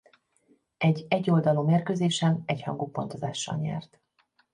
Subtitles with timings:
[0.77, 4.01] Egy egyoldalú mérkőzésen egyhangú pontozással nyert.